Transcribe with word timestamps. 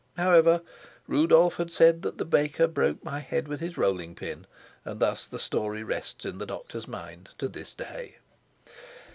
However, 0.17 0.63
Rudolf 1.07 1.57
had 1.57 1.71
said 1.71 2.01
that 2.01 2.17
the 2.17 2.25
baker 2.25 2.67
broke 2.67 3.03
my 3.03 3.19
head 3.19 3.47
with 3.47 3.59
his 3.59 3.77
rolling 3.77 4.15
pin, 4.15 4.47
and 4.83 4.99
thus 4.99 5.27
the 5.27 5.37
story 5.37 5.83
rests 5.83 6.25
in 6.25 6.39
the 6.39 6.47
doctor's 6.47 6.87
mind 6.87 7.29
to 7.37 7.47
this 7.47 7.75
day. 7.75 8.17